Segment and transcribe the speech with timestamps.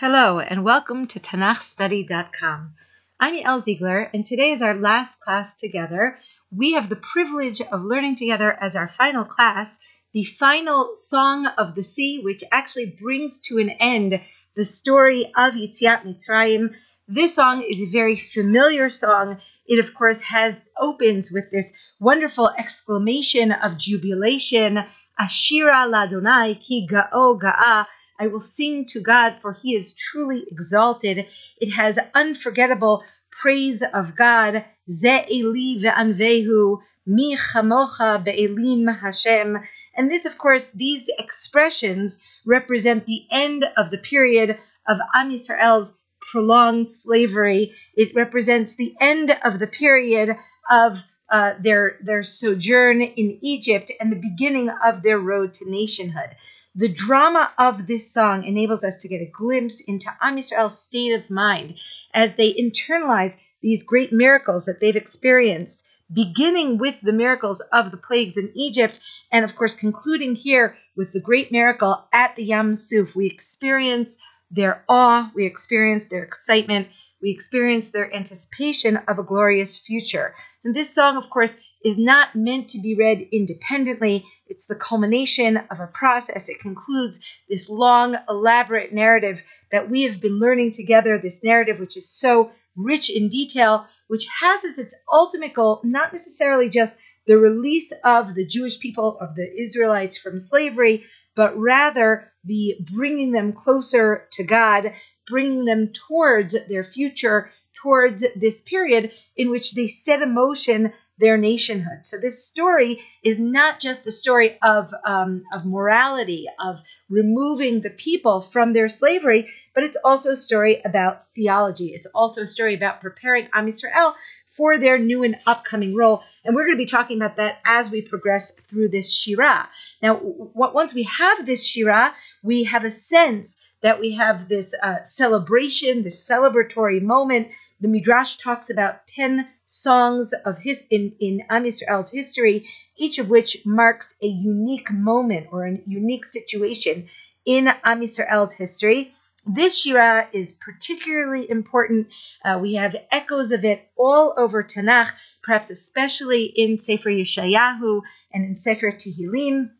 [0.00, 2.74] Hello, and welcome to TanachStudy.com.
[3.18, 6.18] I'm Yael Ziegler, and today is our last class together.
[6.54, 9.78] We have the privilege of learning together as our final class
[10.12, 14.20] the final Song of the Sea, which actually brings to an end
[14.54, 16.74] the story of Yitziat Mitzrayim.
[17.08, 19.38] This song is a very familiar song.
[19.66, 24.84] It, of course, has opens with this wonderful exclamation of jubilation,
[25.18, 27.86] Ashira Ladonai ki ga'o ga'a
[28.18, 31.26] I will sing to God, for he is truly exalted.
[31.58, 34.64] It has unforgettable praise of God.
[34.90, 39.58] Ze Eli ve'anvehu, mi chamocha be'elim Hashem.
[39.96, 45.92] And this, of course, these expressions represent the end of the period of Am Yisrael's
[46.30, 47.72] prolonged slavery.
[47.94, 50.36] It represents the end of the period
[50.70, 56.30] of uh, their their sojourn in Egypt and the beginning of their road to nationhood.
[56.78, 61.12] The drama of this song enables us to get a glimpse into Am Yisrael's state
[61.14, 61.76] of mind
[62.12, 67.96] as they internalize these great miracles that they've experienced, beginning with the miracles of the
[67.96, 69.00] plagues in Egypt,
[69.32, 73.16] and of course concluding here with the great miracle at the Yam Suf.
[73.16, 74.18] We experience
[74.50, 76.88] their awe, we experience their excitement,
[77.22, 80.34] we experience their anticipation of a glorious future.
[80.62, 81.56] And this song, of course,
[81.86, 84.24] is not meant to be read independently.
[84.48, 86.48] It's the culmination of a process.
[86.48, 91.96] It concludes this long, elaborate narrative that we have been learning together, this narrative which
[91.96, 96.96] is so rich in detail, which has as its ultimate goal not necessarily just
[97.28, 101.04] the release of the Jewish people, of the Israelites from slavery,
[101.36, 104.92] but rather the bringing them closer to God,
[105.28, 111.38] bringing them towards their future, towards this period in which they set in motion their
[111.38, 112.04] nationhood.
[112.04, 117.90] So this story is not just a story of um, of morality, of removing the
[117.90, 121.94] people from their slavery, but it's also a story about theology.
[121.94, 124.14] It's also a story about preparing Am Yisrael
[124.48, 126.22] for their new and upcoming role.
[126.44, 129.66] And we're going to be talking about that as we progress through this Shirah.
[130.02, 135.02] Now, once we have this Shirah, we have a sense that we have this uh,
[135.02, 137.48] celebration, this celebratory moment.
[137.80, 142.66] The Midrash talks about 10 songs of his in, in Am Yisrael's history,
[142.96, 147.08] each of which marks a unique moment or a unique situation
[147.44, 149.12] in Am Yisrael's history.
[149.46, 152.08] This Shira is particularly important.
[152.44, 155.12] Uh, we have echoes of it all over Tanakh,
[155.42, 158.02] perhaps especially in Sefer Yeshayahu
[158.32, 159.70] and in Sefer Tehillim.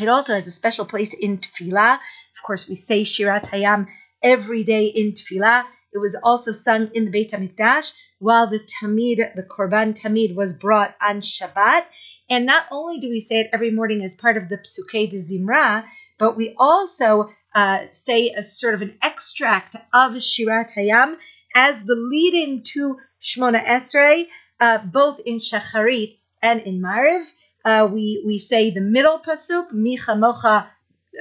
[0.00, 1.94] It also has a special place in Tefillah.
[1.94, 3.86] Of course, we say Shirat Hayam
[4.20, 5.64] every day in Tefillah.
[5.94, 10.52] It was also sung in the Beit HaMikdash while the Tamid, the Korban Tamid, was
[10.52, 11.84] brought on Shabbat.
[12.28, 15.18] And not only do we say it every morning as part of the Psuke de
[15.18, 15.84] Zimra,
[16.18, 21.16] but we also uh, say a sort of an extract of Shirat Hayam
[21.54, 24.26] as the lead-in to Shmona Esrei,
[24.58, 27.24] uh, both in Shacharit and in Mariv.
[27.64, 30.70] Uh, we we say the middle pasuk, Micha Mocha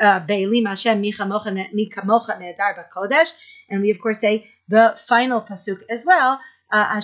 [0.01, 0.25] uh,
[3.69, 6.39] and we of course say the final pasuk as well,
[6.71, 6.99] uh.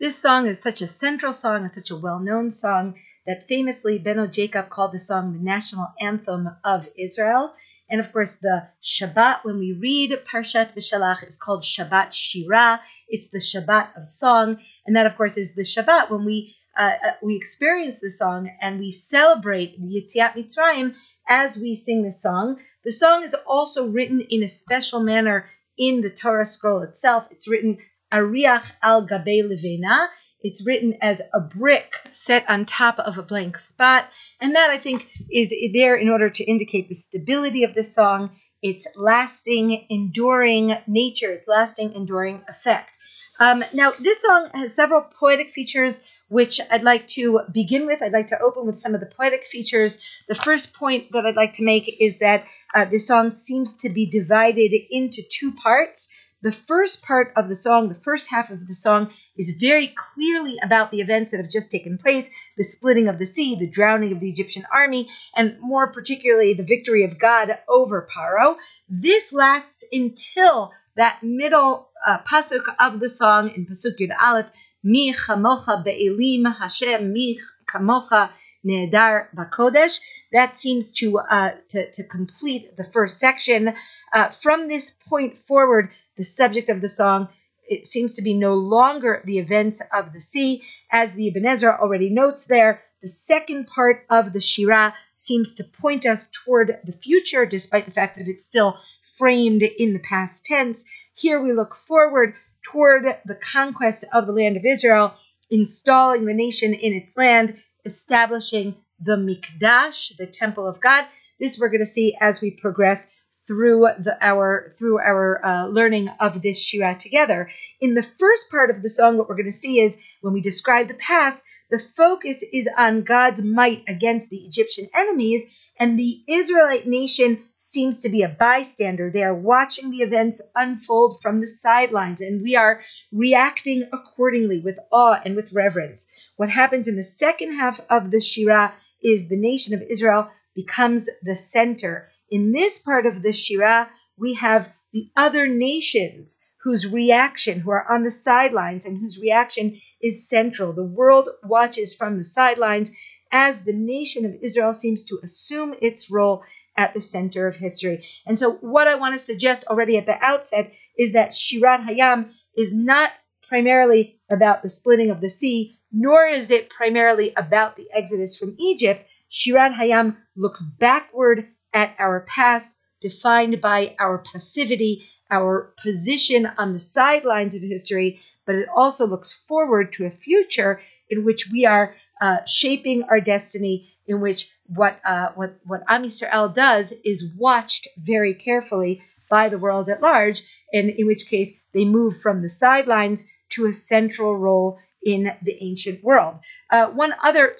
[0.00, 2.94] This song is such a central song and such a well-known song
[3.26, 7.52] that famously Benno Jacob called the song the national anthem of Israel.
[7.90, 12.80] And of course, the Shabbat, when we read Parshat Beshalach, is called Shabbat Shira.
[13.06, 14.58] It's the Shabbat of song.
[14.86, 18.50] And that, of course, is the Shabbat when we uh, uh we experience the song
[18.60, 20.94] and we celebrate the Yitziat Mitzrayim
[21.28, 22.58] as we sing the song.
[22.84, 27.28] The song is also written in a special manner in the Torah scroll itself.
[27.30, 27.78] It's written
[28.12, 30.08] Ariach al Gabe Levena.
[30.40, 34.08] It's written as a brick set on top of a blank spot.
[34.40, 38.30] And that, I think, is there in order to indicate the stability of the song,
[38.62, 42.96] its lasting, enduring nature, its lasting, enduring effect.
[43.38, 48.02] Um, now, this song has several poetic features, which I'd like to begin with.
[48.02, 49.98] I'd like to open with some of the poetic features.
[50.28, 53.90] The first point that I'd like to make is that uh, this song seems to
[53.90, 56.08] be divided into two parts.
[56.40, 60.56] The first part of the song, the first half of the song, is very clearly
[60.62, 64.12] about the events that have just taken place the splitting of the sea, the drowning
[64.12, 68.56] of the Egyptian army, and more particularly the victory of God over Paro.
[68.88, 74.50] This lasts until that middle uh, pasuk of the song in pasuk Yud Aleph,
[74.84, 78.30] Mi chamocha be'elim Hashem, mi kamocha
[78.66, 80.00] Nedar Bakodesh.
[80.32, 83.74] That seems to, uh, to, to complete the first section.
[84.12, 87.28] Uh, from this point forward, the subject of the song
[87.68, 91.78] it seems to be no longer the events of the sea, as the Ibn Ezra
[91.80, 92.80] already notes there.
[93.02, 97.92] The second part of the Shirah seems to point us toward the future, despite the
[97.92, 98.78] fact that it's still
[99.18, 100.84] framed in the past tense.
[101.14, 105.14] Here we look forward toward the conquest of the land of Israel,
[105.50, 111.06] installing the nation in its land, establishing the Mikdash, the temple of God.
[111.40, 113.06] This we're going to see as we progress
[113.46, 117.50] through the, our through our uh, learning of this shira together.
[117.80, 120.42] In the first part of the song, what we're going to see is when we
[120.42, 125.44] describe the past, the focus is on God's might against the Egyptian enemies,
[125.80, 129.10] and the Israelite nation seems to be a bystander.
[129.10, 132.82] They are watching the events unfold from the sidelines, and we are
[133.12, 136.06] reacting accordingly with awe and with reverence.
[136.36, 141.08] What happens in the second half of the shira is the nation of Israel becomes
[141.22, 147.60] the center in this part of the Shira, we have the other nations whose reaction,
[147.60, 150.72] who are on the sidelines and whose reaction is central.
[150.72, 152.90] The world watches from the sidelines
[153.32, 156.42] as the nation of Israel seems to assume its role
[156.78, 158.06] at the center of history.
[158.24, 162.30] And so, what I want to suggest already at the outset is that Shirat Hayam
[162.56, 163.10] is not
[163.48, 168.54] primarily about the splitting of the sea, nor is it primarily about the exodus from
[168.58, 169.04] Egypt.
[169.30, 176.78] Shirat Hayam looks backward at our past, defined by our passivity, our position on the
[176.78, 180.80] sidelines of history, but it also looks forward to a future
[181.10, 186.02] in which we are uh, shaping our destiny, in which what uh, what what Am
[186.02, 191.52] Yisrael does is watched very carefully by the world at large, and in which case
[191.72, 196.36] they move from the sidelines to a central role in the ancient world.
[196.70, 197.54] Uh, one other uh,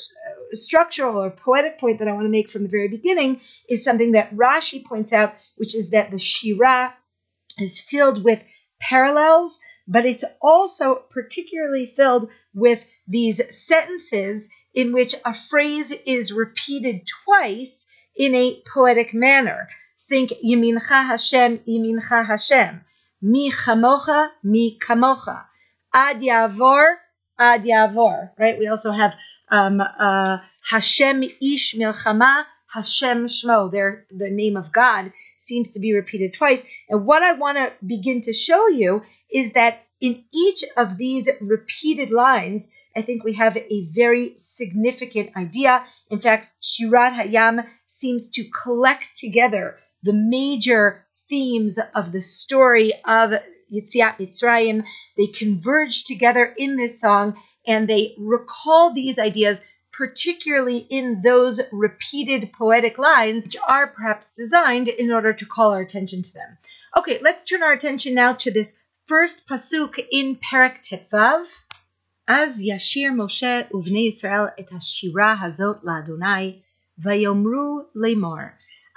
[0.53, 4.13] structural or poetic point that I want to make from the very beginning is something
[4.13, 6.95] that Rashi points out, which is that the Shira
[7.59, 8.41] is filled with
[8.81, 9.59] parallels,
[9.89, 17.87] but it's also particularly filled with these sentences in which a phrase is repeated twice
[18.15, 19.69] in a poetic manner.
[20.09, 22.85] Think Yemincha Hashem, Yemincha Hashem.
[23.23, 25.45] Mi chamocha, mi kamocha.
[25.93, 26.97] Ad yavor,
[27.39, 28.59] ad yavor, right?
[28.59, 29.15] We also have
[29.49, 30.39] um, uh,
[30.71, 33.71] Hashem ish milchama, Hashem shmo.
[33.71, 36.63] There, the name of God seems to be repeated twice.
[36.89, 41.29] And what I want to begin to show you is that in each of these
[41.41, 45.85] repeated lines, I think we have a very significant idea.
[46.11, 53.33] In fact, Shirat Hayam seems to collect together the major themes of the story of
[53.73, 54.85] Yitziat Mitzrayim.
[55.17, 57.37] They converge together in this song
[57.67, 59.61] and they recall these ideas,
[59.98, 65.82] particularly in those repeated poetic lines, which are perhaps designed in order to call our
[65.82, 66.58] attention to them.
[66.98, 68.76] Okay, let's turn our attention now to this
[69.08, 71.48] first pasuk in Perek Tetvav.
[72.28, 76.60] אז ישיר משה ובני ישראל את השירה הזאת לאדוני,
[76.98, 78.38] ויאמרו לאמור,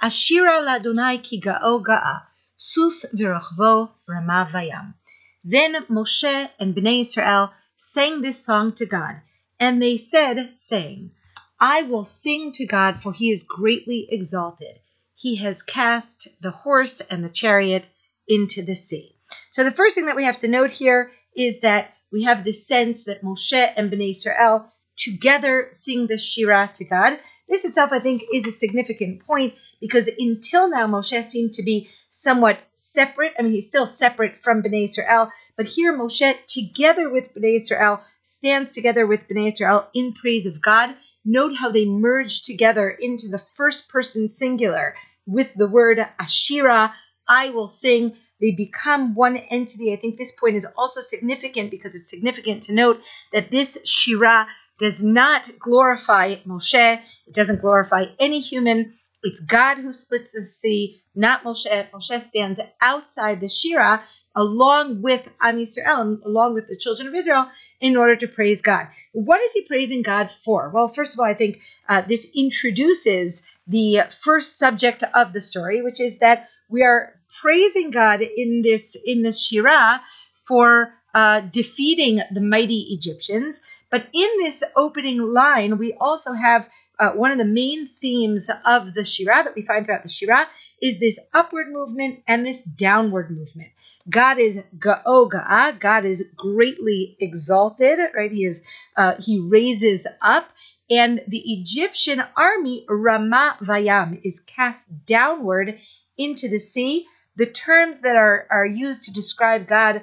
[0.01, 2.17] השירה לאדוני כי גאו גאה,
[2.59, 4.95] Sus v'rochvo Rama Vayam.
[5.43, 9.21] Then Moshe and Bnei Israel sang this song to God,
[9.62, 11.12] and they said, saying,
[11.60, 14.80] I will sing to God, for he is greatly exalted.
[15.14, 17.84] He has cast the horse and the chariot
[18.26, 19.14] into the sea.
[19.52, 22.52] So the first thing that we have to note here is that we have the
[22.52, 24.68] sense that Moshe and Bnei Israel
[24.98, 27.20] together sing the Shira to God.
[27.52, 31.90] This itself, I think, is a significant point because until now, Moshe seemed to be
[32.08, 33.34] somewhat separate.
[33.38, 38.00] I mean, he's still separate from Bnei Israel, but here Moshe, together with Bnei Israel,
[38.22, 40.96] stands together with Bnei Israel in praise of God.
[41.26, 44.94] Note how they merge together into the first person singular
[45.26, 46.94] with the word Ashira,
[47.28, 48.16] I will sing.
[48.40, 49.92] They become one entity.
[49.92, 54.48] I think this point is also significant because it's significant to note that this Shira
[54.82, 57.00] does not glorify Moshe.
[57.28, 58.92] It doesn't glorify any human.
[59.22, 61.90] It's God who splits the sea, not Moshe.
[61.92, 64.02] Moshe stands outside the Shira
[64.34, 67.46] along with Am Yisrael, along with the children of Israel,
[67.80, 68.88] in order to praise God.
[69.12, 70.72] What is he praising God for?
[70.74, 75.80] Well, first of all, I think uh, this introduces the first subject of the story,
[75.82, 80.00] which is that we are praising God in this in this Shira
[80.48, 83.60] for uh, defeating the mighty Egyptians.
[83.92, 86.66] But in this opening line, we also have
[86.98, 90.48] uh, one of the main themes of the Shira that we find throughout the Shira
[90.80, 93.68] is this upward movement and this downward movement.
[94.08, 98.32] God is ga'oga'a, God is greatly exalted, right?
[98.32, 98.62] He is
[98.96, 100.48] uh, he raises up,
[100.88, 105.78] and the Egyptian army Rama Vayam is cast downward
[106.16, 110.02] into the sea the terms that are, are used to describe God,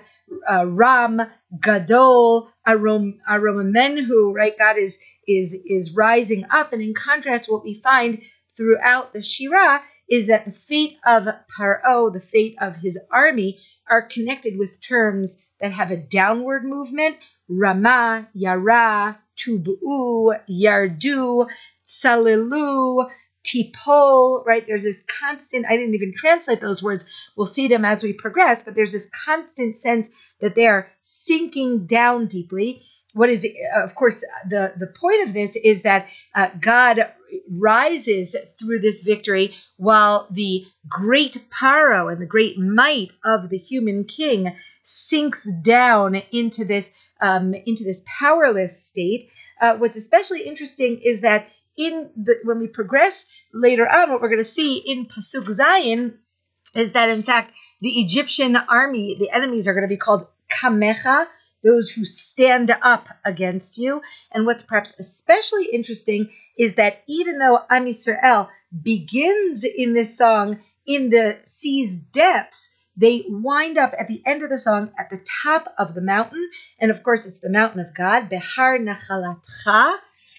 [0.50, 1.22] uh, Ram,
[1.62, 4.58] Gadol, Arom, Aromamenhu, right?
[4.58, 8.22] God is is is rising up, and in contrast, what we find
[8.58, 13.60] throughout the Shira is that the fate of Paro, the fate of his army,
[13.90, 17.18] are connected with terms that have a downward movement.
[17.48, 21.50] Rama, Yara, Tubu, Yardu,
[21.88, 23.10] Salilu,
[23.46, 24.66] Tipol, right?
[24.68, 27.06] There's this constant, I didn't even translate those words.
[27.36, 30.10] We'll see them as we progress, but there's this constant sense
[30.42, 32.82] that they are sinking down deeply.
[33.14, 37.00] What is, of course, the, the point of this is that uh, God
[37.50, 44.04] rises through this victory while the great paro and the great might of the human
[44.04, 46.90] king sinks down into this
[47.22, 49.30] um, into this powerless state.
[49.62, 54.30] Uh, what's especially interesting is that in the when we progress later on, what we're
[54.30, 56.16] going to see in Pasuk Zayin
[56.76, 61.26] is that in fact the Egyptian army, the enemies are going to be called Kamecha,
[61.64, 64.02] those who stand up against you.
[64.32, 68.50] And what's perhaps especially interesting is that even though Am Yisrael
[68.84, 72.68] begins in this song in the sea's depths,
[72.98, 76.50] they wind up at the end of the song at the top of the mountain.
[76.78, 79.96] And of course, it's the mountain of God, Behar Nachalatcha,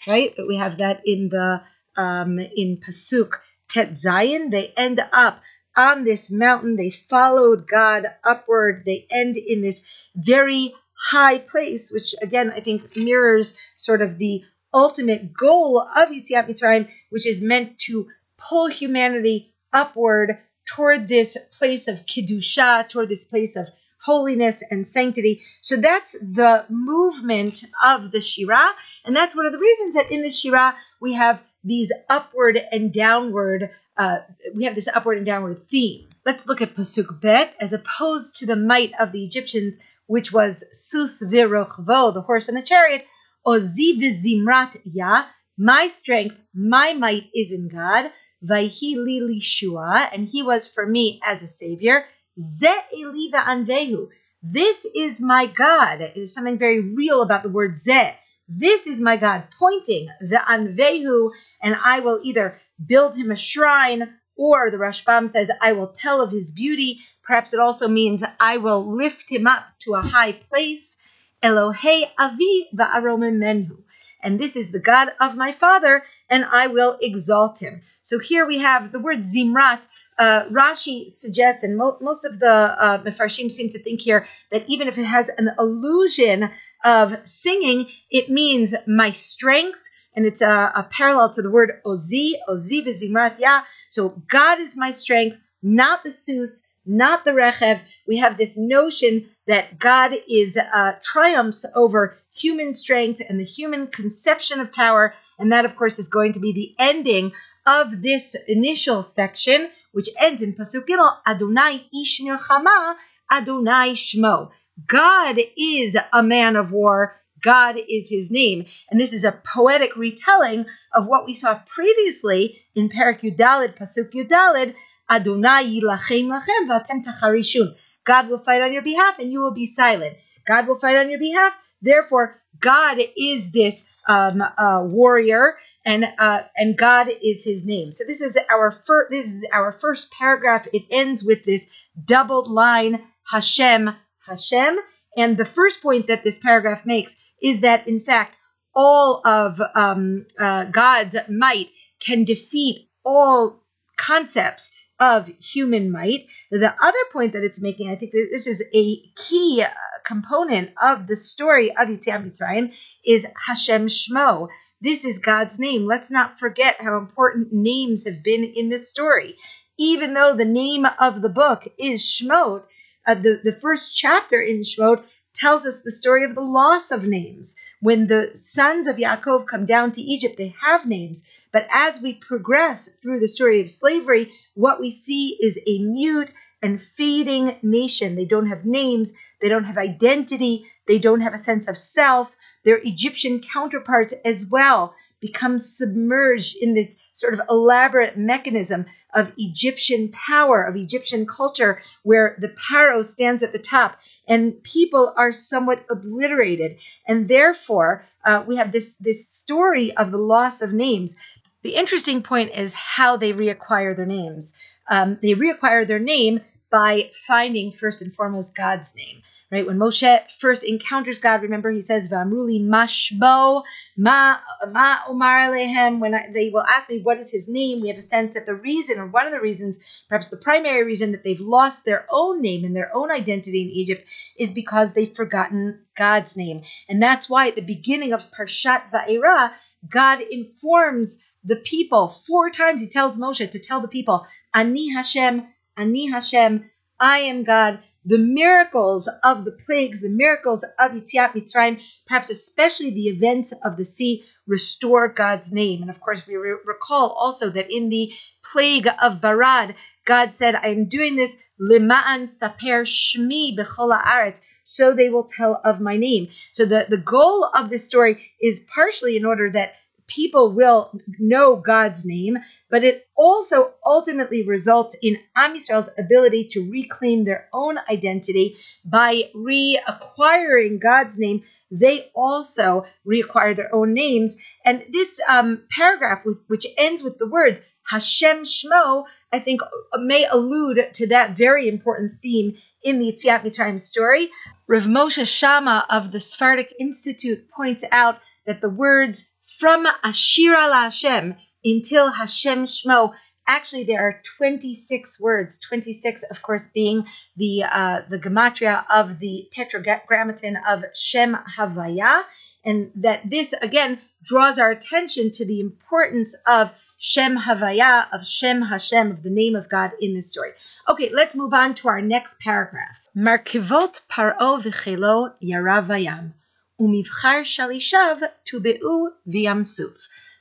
[0.07, 0.33] right?
[0.37, 1.63] But we have that in the
[1.97, 3.33] um, in Pasuk
[3.69, 4.51] Tet Zayin.
[4.51, 5.41] They end up
[5.77, 6.77] on this mountain.
[6.77, 8.85] They followed God upward.
[8.85, 9.83] They end in this
[10.15, 14.43] very high place, which again I think mirrors sort of the
[14.73, 21.89] ultimate goal of Yetziat Mitzrayim, which is meant to pull humanity upward toward this place
[21.89, 23.67] of kedusha, toward this place of
[24.03, 25.43] holiness and sanctity.
[25.63, 28.71] So that's the movement of the Shira,
[29.05, 32.93] and that's one of the reasons that in the Shira we have these upward and
[32.93, 33.71] downward.
[33.97, 34.19] Uh,
[34.55, 36.09] we have this upward and downward theme.
[36.25, 39.77] Let's look at pasuk bet as opposed to the might of the Egyptians,
[40.07, 43.05] which was sus virochvo, the horse and the chariot.
[43.47, 45.25] Ozi vizimrat ya,
[45.59, 48.11] my strength, my might is in God.
[48.43, 52.05] Vayhi li shua, and he was for me as a savior.
[52.41, 54.09] Ze eliva anvehu.
[54.43, 55.99] This is my God.
[56.15, 58.15] There's something very real about the word ze.
[58.49, 61.33] This is my God, pointing the anvehu,
[61.63, 66.23] and I will either build him a shrine, or the Rashbam says, I will tell
[66.23, 67.01] of his beauty.
[67.23, 70.97] Perhaps it also means I will lift him up to a high place.
[71.43, 73.83] Elohei avi menhu.
[74.23, 77.83] And this is the God of my father, and I will exalt him.
[78.03, 79.81] So here we have the word zimrat
[80.21, 84.65] uh, Rashi suggests, and mo- most of the uh, Mefarshim seem to think here that
[84.69, 86.51] even if it has an illusion
[86.85, 89.81] of singing, it means my strength,
[90.15, 93.63] and it's a, a parallel to the word ozi, ozi v'zimrat ya.
[93.89, 97.81] So God is my strength, not the sus, not the rechev.
[98.07, 103.87] We have this notion that God is uh, triumphs over human strength and the human
[103.87, 107.33] conception of power, and that, of course, is going to be the ending
[107.67, 112.97] of this initial section which ends in Pasuk Gimel, Adonai ish milchama,
[113.31, 114.51] Adonai shmo.
[114.87, 117.17] God is a man of war.
[117.43, 118.67] God is his name.
[118.91, 124.13] And this is a poetic retelling of what we saw previously in Perak Yudalid, Pasuk
[124.13, 124.75] Yudalid,
[125.11, 127.75] Adonai yilachem lachem v'atem tacharishun.
[128.05, 130.17] God will fight on your behalf and you will be silent.
[130.47, 131.57] God will fight on your behalf.
[131.83, 137.93] Therefore, God is this um, uh, warrior and uh, and God is His name.
[137.93, 140.67] So this is our first this is our first paragraph.
[140.73, 141.65] It ends with this
[142.05, 143.91] doubled line Hashem
[144.27, 144.79] Hashem,
[145.17, 148.37] and the first point that this paragraph makes is that in fact
[148.75, 151.71] all of um, uh, God's might
[152.01, 153.63] can defeat all
[153.97, 156.27] concepts of human might.
[156.51, 159.71] The other point that it's making, I think that this is a key uh,
[160.05, 162.73] component of the story of Yetziat Mitzrayim,
[163.05, 164.49] is Hashem Shmo.
[164.83, 165.87] This is God's name.
[165.87, 169.37] Let's not forget how important names have been in this story.
[169.79, 172.65] Even though the name of the book is Shmot,
[173.07, 177.05] uh, the, the first chapter in Shmot tells us the story of the loss of
[177.05, 177.55] names.
[177.81, 181.23] When the sons of Yaakov come down to Egypt, they have names.
[181.53, 186.31] But as we progress through the story of slavery, what we see is a mute
[186.63, 188.17] and fading nation.
[188.17, 192.37] They don't have names, they don't have identity, they don't have a sense of self.
[192.65, 200.09] Their Egyptian counterparts as well become submerged in this sort of elaborate mechanism of Egyptian
[200.09, 205.85] power, of Egyptian culture, where the Paro stands at the top and people are somewhat
[205.91, 206.79] obliterated.
[207.07, 211.15] And therefore, uh, we have this, this story of the loss of names.
[211.63, 214.55] The interesting point is how they reacquire their names.
[214.89, 216.41] Um, they reacquire their name
[216.71, 219.67] by finding first and foremost God's name right?
[219.67, 223.65] When Moshe first encounters God, remember he says, "V'amruli mashbo
[223.97, 224.37] ma
[224.69, 227.99] ma umar lehem." When I, they will ask me what is his name, we have
[227.99, 229.79] a sense that the reason, or one of the reasons,
[230.09, 233.71] perhaps the primary reason that they've lost their own name and their own identity in
[233.71, 234.05] Egypt
[234.37, 239.53] is because they've forgotten God's name, and that's why at the beginning of Parshat Va'era,
[239.89, 242.81] God informs the people four times.
[242.81, 246.71] He tells Moshe to tell the people, "Ani Hashem, Ani Hashem."
[247.03, 247.79] I am God.
[248.05, 253.77] The miracles of the plagues, the miracles of Yitziat Mitzrayim, perhaps especially the events of
[253.77, 255.83] the sea, restore God's name.
[255.83, 258.11] And of course, we re- recall also that in the
[258.53, 259.75] plague of Barad,
[260.07, 265.61] God said, I am doing this lima'an saper shmi b'chol haaretz, so they will tell
[265.63, 266.29] of my name.
[266.53, 269.75] So the, the goal of this story is partially in order that
[270.11, 272.39] people will know God's name,
[272.69, 279.31] but it also ultimately results in Am Yisrael's ability to reclaim their own identity by
[279.35, 281.45] reacquiring God's name.
[281.71, 284.37] They also reacquire their own names.
[284.65, 289.61] And this um, paragraph, with, which ends with the words Hashem Shmo, I think
[289.97, 294.31] may allude to that very important theme in the Yetziat Mitzrayim story.
[294.69, 299.29] Rav Moshe Shamah of the Sephardic Institute points out that the words
[299.61, 303.13] from Ashira la Hashem until Hashem Shmo.
[303.47, 305.59] Actually, there are 26 words.
[305.69, 307.05] 26, of course, being
[307.37, 312.23] the uh, the gematria of the tetragrammaton of Shem Havaya,
[312.65, 318.63] and that this again draws our attention to the importance of Shem Havaya, of Shem
[318.63, 320.53] Hashem, of the name of God in this story.
[320.89, 322.99] Okay, let's move on to our next paragraph.
[323.17, 326.33] Markivot Paro v'chelo yaravayam.
[326.81, 329.99] Umivchar shalishav tubeu v'yamsuf.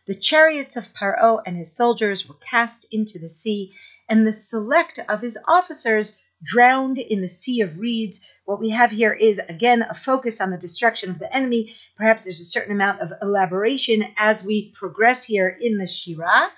[0.07, 3.73] The chariots of Paro and his soldiers were cast into the sea,
[4.07, 8.21] and the select of his officers drowned in the sea of reeds.
[8.45, 11.75] What we have here is again a focus on the destruction of the enemy.
[11.97, 16.49] Perhaps there's a certain amount of elaboration as we progress here in the Shira.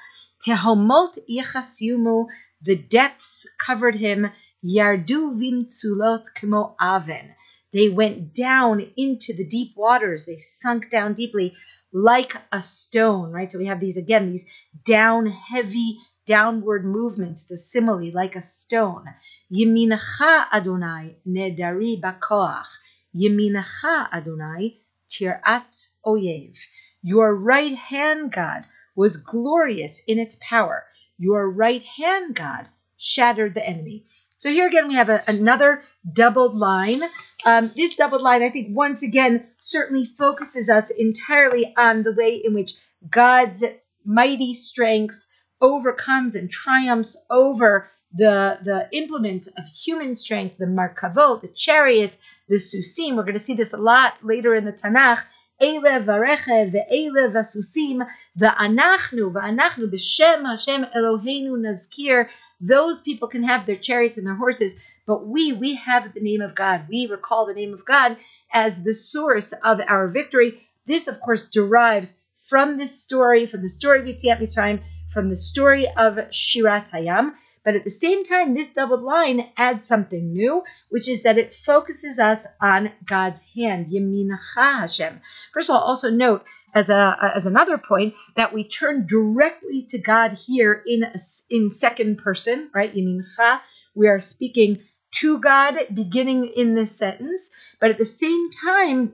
[0.46, 2.28] Tehomot yechasiumu,
[2.62, 4.32] the depths covered him.
[4.64, 7.34] Yardu vimtzulot kmo aven.
[7.74, 10.26] They went down into the deep waters.
[10.26, 11.56] They sunk down deeply
[11.94, 13.52] like a stone, right?
[13.52, 14.46] So we have these again, these
[14.86, 19.06] down heavy downward movements, the simile, like a stone.
[19.52, 22.68] Yeminacha Adonai nedari bakoach.
[23.16, 24.78] Yeminacha Adonai
[25.10, 26.56] tirat oyev.
[27.02, 30.86] Your right hand, God, was glorious in its power.
[31.18, 34.06] Your right hand, God, shattered the enemy.
[34.42, 37.04] So here again, we have a, another doubled line.
[37.46, 42.42] Um, this doubled line, I think, once again, certainly focuses us entirely on the way
[42.44, 42.74] in which
[43.08, 43.64] God's
[44.04, 45.14] mighty strength
[45.62, 52.18] overcomes and triumphs over the, the implements of human strength, the markavot, the chariots,
[52.50, 53.18] the susim.
[53.18, 55.22] We're going to see this a lot later in the Tanakh.
[55.62, 62.30] Eile varechev ve'ele vasusim ve'anachnu ve'anachnu b'shem Hashem Eloheinu nazkir.
[62.60, 64.74] Those people can have their chariots and their horses,
[65.06, 66.86] but we, we have the name of God.
[66.90, 68.18] We recall the name of God
[68.52, 70.60] as the source of our victory.
[70.88, 72.16] This, of course, derives
[72.50, 74.82] from this story, from the story of Yitziat Mitzrayim,
[75.14, 77.34] from the story of Shirat Hayam.
[77.64, 81.54] But at the same time, this doubled line adds something new, which is that it
[81.54, 85.22] focuses us on God's hand, Yeminacha Hashem.
[85.54, 86.44] First of all, also note
[86.74, 91.04] as a as another point that we turn directly to God here in
[91.50, 92.94] in second person, right?
[92.94, 93.62] Yeminacha.
[93.94, 94.80] We are speaking
[95.16, 99.14] to God beginning in this sentence, but at the same time,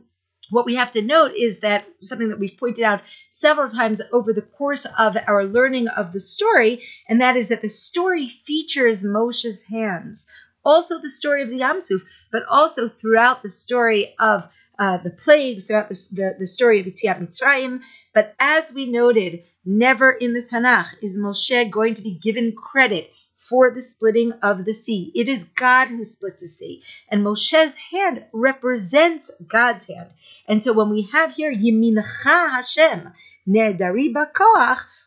[0.49, 4.33] what we have to note is that something that we've pointed out several times over
[4.33, 9.03] the course of our learning of the story, and that is that the story features
[9.03, 10.25] Moshe's hands.
[10.63, 14.47] Also, the story of the Yamsuf, but also throughout the story of
[14.79, 17.81] uh, the plagues, throughout the, the, the story of Yitziat Mitzrayim.
[18.13, 23.11] But as we noted, never in the Tanakh is Moshe going to be given credit
[23.37, 25.11] for the splitting of the sea.
[25.15, 26.83] It is God who splits the sea.
[27.09, 30.09] And Moshe's hand represents God's hand.
[30.47, 33.13] And so when we have here Yemincha Hashem,
[33.47, 34.13] Nedari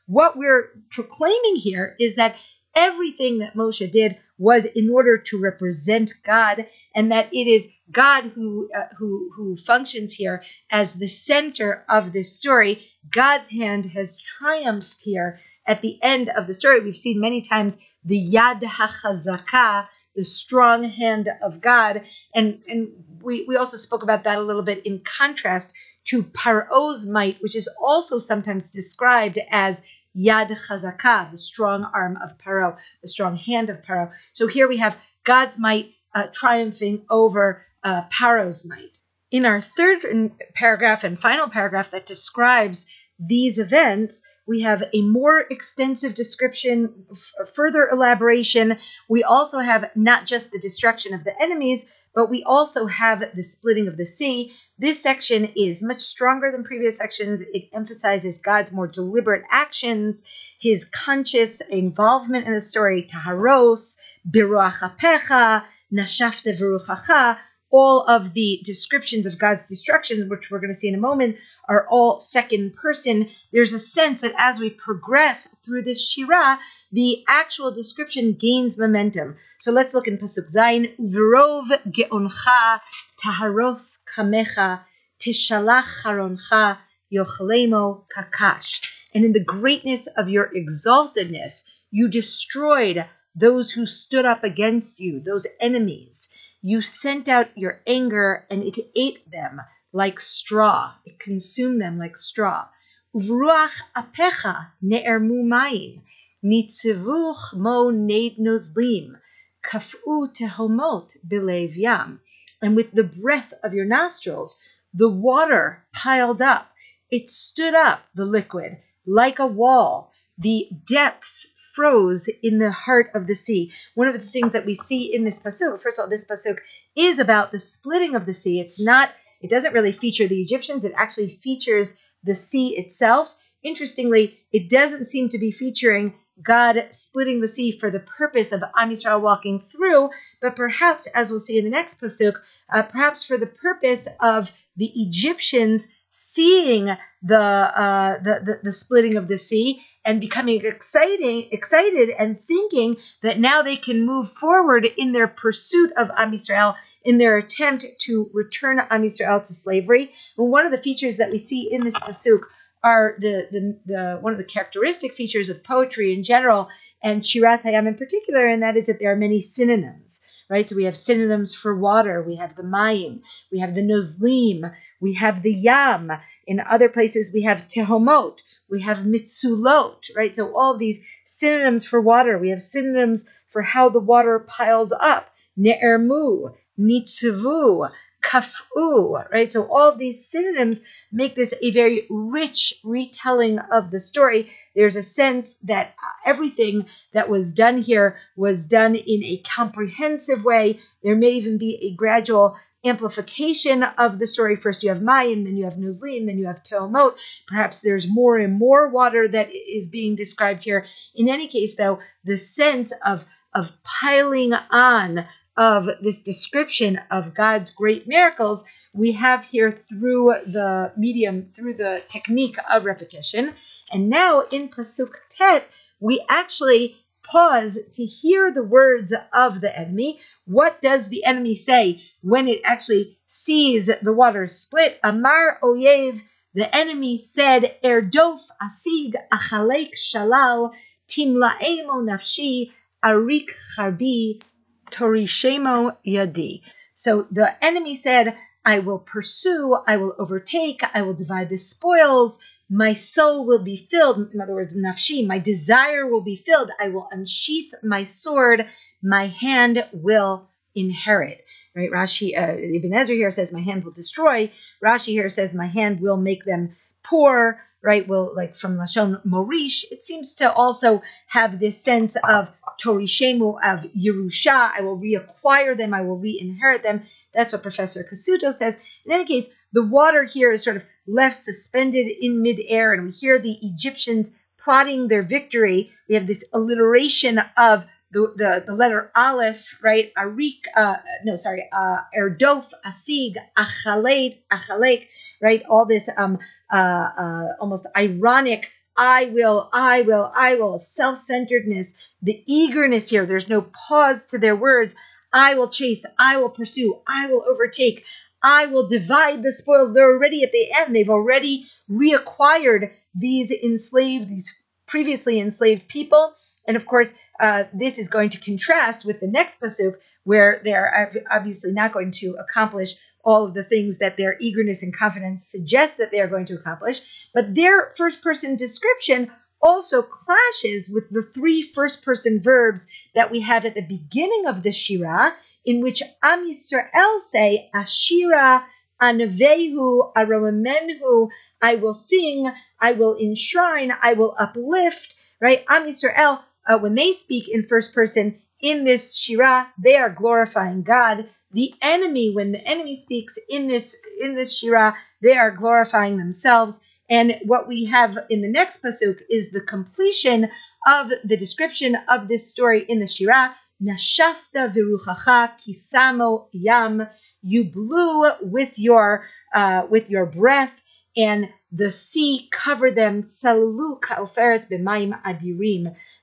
[0.06, 2.36] what we're proclaiming here is that
[2.74, 8.24] everything that Moshe did was in order to represent God, and that it is God
[8.34, 12.86] who uh, who who functions here as the center of this story.
[13.10, 15.40] God's hand has triumphed here,
[15.70, 20.82] at the end of the story, we've seen many times the Yad HaChazaka, the strong
[20.82, 22.02] hand of God.
[22.34, 22.88] And, and
[23.22, 25.72] we, we also spoke about that a little bit in contrast
[26.06, 29.80] to Paro's might, which is also sometimes described as
[30.18, 34.10] Yad Chazaka, the strong arm of Paro, the strong hand of Paro.
[34.32, 38.90] So here we have God's might uh, triumphing over uh, Paro's might.
[39.30, 40.04] In our third
[40.52, 42.86] paragraph and final paragraph that describes
[43.20, 48.78] these events, we have a more extensive description, f- further elaboration.
[49.08, 51.86] We also have not just the destruction of the enemies,
[52.16, 54.52] but we also have the splitting of the sea.
[54.76, 57.42] This section is much stronger than previous sections.
[57.42, 60.24] It emphasizes God's more deliberate actions,
[60.60, 63.96] his conscious involvement in the story, taharos,
[64.28, 67.38] biruach apecha, nashafte v'ruchacha,
[67.70, 71.36] all of the descriptions of God's destruction, which we're going to see in a moment,
[71.68, 73.28] are all second person.
[73.52, 76.58] There's a sense that as we progress through this Shirah,
[76.92, 79.36] the actual description gains momentum.
[79.60, 80.96] So let's look in Pasuk Zayin.
[80.98, 82.80] V'rov ge'oncha
[83.24, 84.80] taharos kamecha
[85.20, 86.78] tishalach charoncha
[87.12, 88.80] yochlemo kakash.
[89.14, 95.20] And in the greatness of your exaltedness, you destroyed those who stood up against you,
[95.20, 96.28] those enemies.
[96.62, 100.94] You sent out your anger, and it ate them like straw.
[101.06, 102.68] It consumed them like straw.
[103.14, 106.02] Uvruach apecha ne'ermu mayim,
[106.44, 109.18] nitzivuch mo neid nozlim,
[109.64, 112.20] kaf'u tehomot bilev yam.
[112.60, 114.56] And with the breath of your nostrils,
[114.92, 116.70] the water piled up.
[117.10, 120.12] It stood up, the liquid, like a wall.
[120.36, 123.72] The depths froze in the heart of the sea.
[123.94, 126.58] One of the things that we see in this pasuk, first of all, this pasuk
[126.96, 128.60] is about the splitting of the sea.
[128.60, 133.34] It's not, it doesn't really feature the Egyptians, it actually features the sea itself.
[133.62, 138.62] Interestingly, it doesn't seem to be featuring God splitting the sea for the purpose of
[138.76, 142.34] Am Yisrael walking through, but perhaps, as we'll see in the next pasuk,
[142.72, 146.88] uh, perhaps for the purpose of the Egyptians seeing
[147.22, 152.96] the, uh, the, the the splitting of the sea and becoming exciting, excited and thinking
[153.22, 157.86] that now they can move forward in their pursuit of Am Yisrael, in their attempt
[158.00, 160.12] to return Am Yisrael to slavery.
[160.38, 162.40] And one of the features that we see in this pasuk
[162.82, 166.68] are the, the, the one of the characteristic features of poetry in general
[167.02, 170.68] and Shirat Hayam in particular, and that is that there are many synonyms right?
[170.68, 172.22] So we have synonyms for water.
[172.22, 173.20] We have the mayim,
[173.52, 176.10] we have the nozlim, we have the yam.
[176.46, 180.34] In other places, we have tehomot, we have mitzulot, right?
[180.34, 182.36] So all these synonyms for water.
[182.36, 185.30] We have synonyms for how the water piles up.
[185.58, 187.90] Ne'ermu, nitzivu,
[188.22, 189.50] kafu, right?
[189.50, 190.80] So all of these synonyms
[191.12, 194.50] make this a very rich retelling of the story.
[194.74, 200.78] There's a sense that everything that was done here was done in a comprehensive way.
[201.02, 204.56] There may even be a gradual amplification of the story.
[204.56, 207.14] First, you have Mayim, then you have Nuzlim, then you have Teomot.
[207.46, 210.86] Perhaps there's more and more water that is being described here.
[211.14, 217.70] In any case, though, the sense of of piling on of this description of God's
[217.70, 223.54] great miracles we have here through the medium, through the technique of repetition.
[223.92, 225.68] And now in Pasuk Tet,
[226.00, 230.18] we actually pause to hear the words of the enemy.
[230.46, 234.98] What does the enemy say when it actually sees the waters split?
[235.04, 236.20] Amar Oyev,
[236.54, 240.72] the enemy said, Erdof asig achalek shalal
[241.08, 242.72] timlaemo nafshi
[243.04, 244.42] arik Harbi
[244.90, 246.62] torishemo yadi.
[246.94, 252.38] So the enemy said, I will pursue, I will overtake, I will divide the spoils,
[252.70, 254.32] my soul will be filled.
[254.32, 256.70] In other words, nafshi, my desire will be filled.
[256.78, 258.64] I will unsheath my sword.
[259.02, 261.44] My hand will inherit.
[261.74, 261.90] Right?
[261.90, 264.52] Rashi, uh, Ibn Ezra here says, my hand will destroy.
[264.84, 267.60] Rashi here says, my hand will make them poor.
[267.82, 268.06] Right?
[268.06, 269.84] Well, like from Lashon Morish.
[269.90, 272.48] It seems to also have this sense of
[272.82, 274.70] Torishemu of Yerusha.
[274.76, 275.94] I will reacquire them.
[275.94, 277.02] I will re-inherit them.
[277.34, 278.76] That's what Professor Cassuto says.
[279.06, 283.10] In any case, the water here is sort of left suspended in midair, and we
[283.12, 285.90] hear the Egyptians plotting their victory.
[286.08, 290.12] We have this alliteration of the, the, the letter Aleph, right?
[290.18, 295.06] Arik, uh, no, sorry, uh, Erdof, Asig, Achaleit, Achalek,
[295.40, 295.62] right?
[295.68, 296.38] All this um,
[296.72, 303.24] uh, uh, almost ironic I will, I will, I will, self centeredness, the eagerness here.
[303.24, 304.94] There's no pause to their words.
[305.32, 308.04] I will chase, I will pursue, I will overtake,
[308.42, 309.94] I will divide the spoils.
[309.94, 310.94] They're already at the end.
[310.94, 314.54] They've already reacquired these enslaved, these
[314.86, 316.34] previously enslaved people.
[316.70, 321.10] And of course, uh, this is going to contrast with the next pasuk, where they're
[321.28, 325.98] obviously not going to accomplish all of the things that their eagerness and confidence suggest
[325.98, 327.00] that they are going to accomplish.
[327.34, 333.40] But their first person description also clashes with the three first person verbs that we
[333.40, 338.62] have at the beginning of the Shirah, in which Am Yisrael say, Ashira,
[339.02, 341.30] Anavehu, Aromenhu,
[341.60, 345.64] I will sing, I will enshrine, I will uplift, right?
[345.68, 350.82] Am Yisrael, uh, when they speak in first person in this Shirah, they are glorifying
[350.82, 351.28] God.
[351.52, 356.78] The enemy, when the enemy speaks in this in this Shirah, they are glorifying themselves.
[357.08, 360.48] And what we have in the next pasuk is the completion
[360.86, 363.54] of the description of this story in the Shirah.
[363.82, 367.06] Nashafta viruchacha kisamo yam.
[367.42, 370.82] You blew with your uh, with your breath,
[371.20, 373.28] and the sea covered them.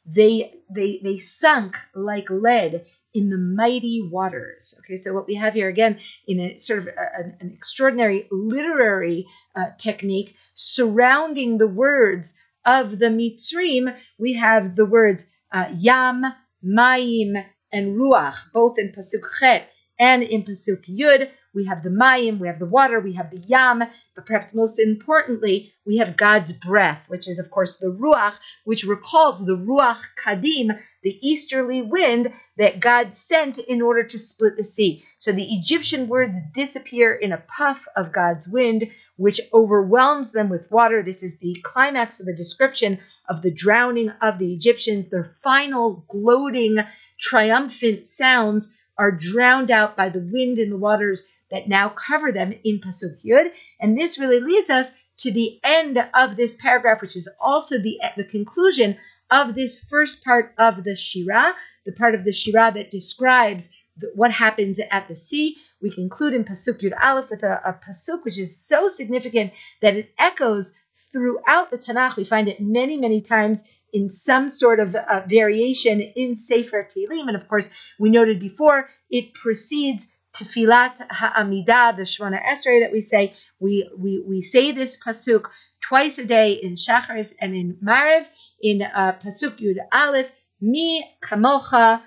[0.06, 4.74] They they they sunk like lead in the mighty waters.
[4.80, 9.28] Okay, so what we have here again in a sort of a, an extraordinary literary
[9.56, 12.34] uh, technique surrounding the words
[12.66, 16.26] of the Mitzrim, we have the words uh, Yam,
[16.62, 17.38] Maim,
[17.72, 22.48] and Ruach, both in Pasuk Chet and in Pasuk Yud, we have the Mayim, we
[22.48, 23.84] have the water, we have the Yam,
[24.14, 28.84] but perhaps most importantly, we have God's breath, which is, of course, the Ruach, which
[28.84, 34.64] recalls the Ruach Kadim, the easterly wind that God sent in order to split the
[34.64, 35.04] sea.
[35.18, 40.70] So the Egyptian words disappear in a puff of God's wind, which overwhelms them with
[40.70, 41.02] water.
[41.02, 46.06] This is the climax of the description of the drowning of the Egyptians, their final
[46.08, 46.78] gloating,
[47.20, 52.54] triumphant sounds are drowned out by the wind and the waters that now cover them
[52.64, 53.52] in Pasuk Yud.
[53.80, 58.00] And this really leads us to the end of this paragraph, which is also the,
[58.16, 58.98] the conclusion
[59.32, 61.54] of this first part of the Shirah,
[61.86, 63.70] the part of the Shirah that describes
[64.14, 65.58] what happens at the sea.
[65.82, 69.96] We conclude in Pasuk Yud Aleph with a, a Pasuk which is so significant that
[69.96, 70.74] it echoes
[71.12, 72.16] throughout the Tanakh.
[72.16, 77.28] We find it many, many times in some sort of uh, variation in Sefer Tehillim.
[77.28, 83.02] And of course, we noted before, it precedes Tefilat Ha'amidah, the Shemona Esrei that we
[83.02, 83.34] say.
[83.60, 85.46] We, we, we say this Pasuk
[85.82, 88.28] twice a day in Shacharis and in Marev,
[88.62, 92.02] in uh, Pasuk Yud Aleph, Mi Kamocha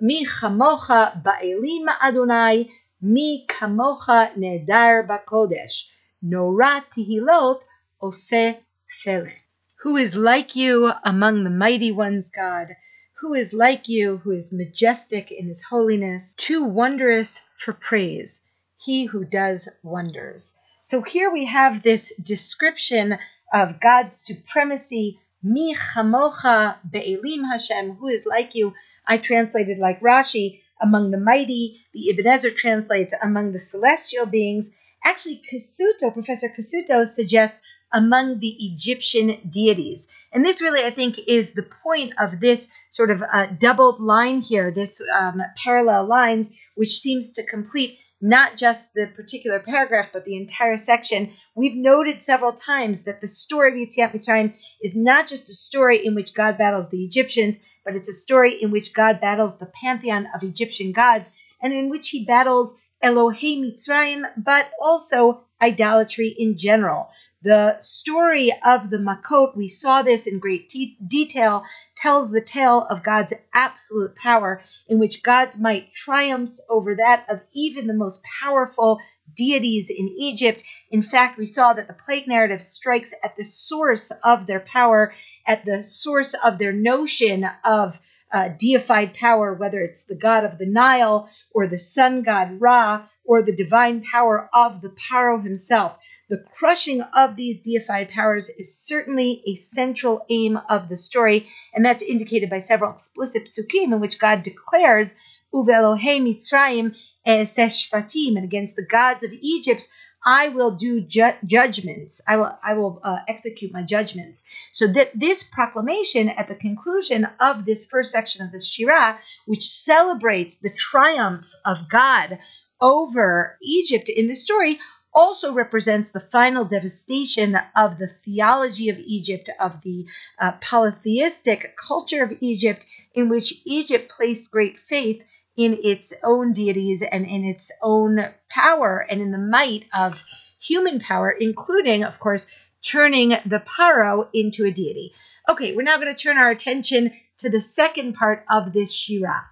[0.00, 2.70] Mi Chamocha Ba'elim Adonai,
[3.02, 5.84] Mi Kamocha Nedar Bakodesh.
[6.22, 7.60] Nora Tihilot
[8.04, 8.58] Ose
[9.02, 9.32] Felech.
[9.76, 12.76] Who is like you among the mighty ones, God?
[13.20, 18.42] Who is like you, who is majestic in his holiness, too wondrous for praise,
[18.76, 20.54] he who does wonders.
[20.82, 23.18] So here we have this description
[23.54, 25.18] of God's supremacy.
[25.42, 28.74] Mi chamocha be'elim Hashem, who is like you.
[29.06, 31.80] I translated like Rashi, among the mighty.
[31.94, 34.68] The Ibn Ezra translates among the celestial beings.
[35.02, 37.62] Actually, Cassuto, Professor Cassuto suggests
[37.94, 40.06] among the Egyptian deities.
[40.32, 44.40] And this really, I think, is the point of this sort of uh, doubled line
[44.40, 50.24] here, this um, parallel lines, which seems to complete not just the particular paragraph, but
[50.24, 51.30] the entire section.
[51.54, 56.04] We've noted several times that the story of Yetziat Mitzrayim is not just a story
[56.04, 59.70] in which God battles the Egyptians, but it's a story in which God battles the
[59.82, 61.30] pantheon of Egyptian gods,
[61.62, 67.08] and in which he battles Elohei Mitzrayim, but also idolatry in general.
[67.44, 71.62] The story of the Makot, we saw this in great te- detail,
[71.94, 77.42] tells the tale of God's absolute power, in which God's might triumphs over that of
[77.52, 78.98] even the most powerful
[79.36, 80.64] deities in Egypt.
[80.90, 85.12] In fact, we saw that the plague narrative strikes at the source of their power,
[85.46, 87.98] at the source of their notion of
[88.32, 93.06] uh, deified power, whether it's the god of the Nile or the sun god Ra
[93.24, 95.98] or the divine power of the Paro himself.
[96.30, 101.84] The crushing of these deified powers is certainly a central aim of the story, and
[101.84, 105.14] that's indicated by several explicit psukim in which God declares,
[105.52, 109.86] Uvelohe Mitzrayim Eseshvatim, and against the gods of Egypt,
[110.24, 112.22] I will do ju- judgments.
[112.26, 114.42] I will, I will uh, execute my judgments.
[114.72, 119.68] So that this proclamation at the conclusion of this first section of the Shirah, which
[119.68, 122.38] celebrates the triumph of God
[122.80, 124.78] over Egypt in the story,
[125.14, 130.06] also represents the final devastation of the theology of Egypt, of the
[130.38, 135.22] uh, polytheistic culture of Egypt, in which Egypt placed great faith
[135.56, 138.18] in its own deities and in its own
[138.50, 140.22] power and in the might of
[140.60, 142.46] human power, including, of course,
[142.82, 145.12] turning the paro into a deity.
[145.48, 149.44] Okay, we're now going to turn our attention to the second part of this Shirah.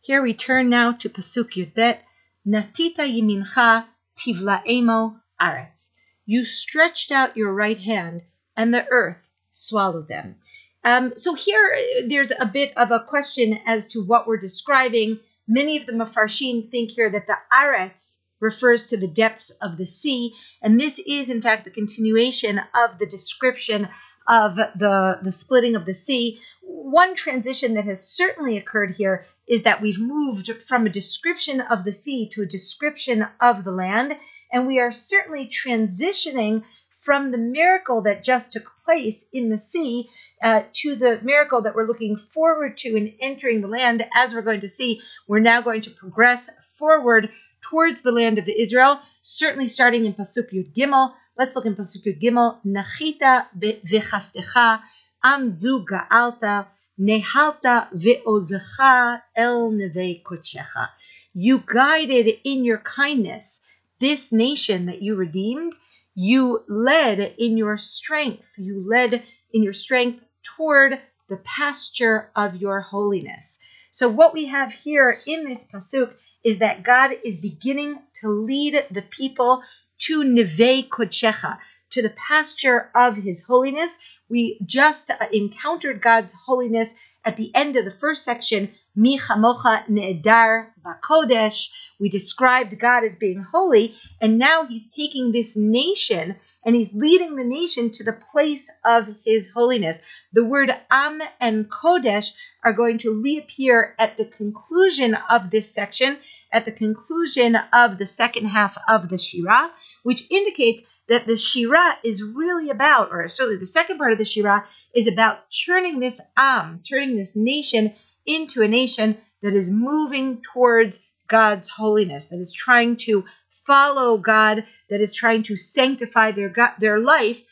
[0.00, 1.98] Here we turn now to Pasuk Yudbet,
[2.46, 3.86] Natita Yimincha
[4.20, 5.90] Tivlaemo Aretz.
[6.26, 8.22] You stretched out your right hand,
[8.56, 10.36] and the earth swallowed them.
[10.84, 11.74] Um, so here,
[12.06, 15.18] there's a bit of a question as to what we're describing.
[15.48, 19.86] Many of the Mefarshim think here that the Aretz refers to the depths of the
[19.86, 23.88] sea, and this is in fact the continuation of the description
[24.28, 26.40] of the, the splitting of the sea.
[26.72, 31.84] One transition that has certainly occurred here is that we've moved from a description of
[31.84, 34.16] the sea to a description of the land,
[34.52, 36.62] and we are certainly transitioning
[37.00, 40.08] from the miracle that just took place in the sea
[40.42, 44.06] uh, to the miracle that we're looking forward to in entering the land.
[44.14, 47.30] As we're going to see, we're now going to progress forward
[47.62, 51.14] towards the land of Israel, certainly starting in Pasuk Yud Gimel.
[51.36, 52.58] Let's look in Pasuk Yud Gimel.
[52.64, 54.82] Nachita v'chastecha
[55.22, 56.66] am zu ga'alta
[56.98, 60.88] nehalta ve'ozecha el neve kodshecha.
[61.34, 63.60] You guided in your kindness
[64.00, 65.74] this nation that you redeemed
[66.14, 68.46] you led in your strength.
[68.56, 73.58] You led in your strength toward the pasture of your holiness.
[73.90, 76.12] So, what we have here in this pasuk
[76.44, 79.62] is that God is beginning to lead the people
[80.06, 81.58] to Neve Kodshecha,
[81.90, 83.98] to the pasture of his holiness.
[84.28, 86.90] We just encountered God's holiness
[87.24, 91.68] at the end of the first section, Mi Chamocha Ne'edar Bakodesh.
[91.98, 97.36] We described God as being holy, and now he's taking this nation and he's leading
[97.36, 99.98] the nation to the place of his holiness.
[100.32, 106.18] The word Am and Kodesh are going to reappear at the conclusion of this section,
[106.52, 109.70] at the conclusion of the second half of the Shirah,
[110.02, 114.24] which indicates that the Shirah is really about, or certainly the second part of the
[114.24, 117.92] Shirah is about turning this Am, turning this nation
[118.26, 123.24] into a nation that is moving towards God's holiness, that is trying to
[123.66, 127.42] follow God, that is trying to sanctify their God, their life